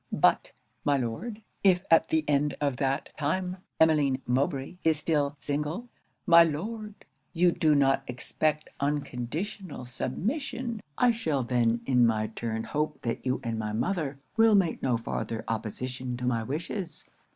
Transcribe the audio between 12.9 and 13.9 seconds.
that you and my